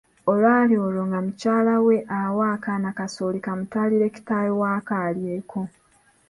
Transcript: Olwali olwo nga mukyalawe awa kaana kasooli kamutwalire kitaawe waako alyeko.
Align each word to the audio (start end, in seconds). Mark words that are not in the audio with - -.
Olwali 0.31 0.75
olwo 0.85 1.03
nga 1.07 1.19
mukyalawe 1.25 1.95
awa 2.19 2.49
kaana 2.63 2.89
kasooli 2.97 3.39
kamutwalire 3.45 4.07
kitaawe 4.15 4.51
waako 4.61 4.93
alyeko. 5.07 5.59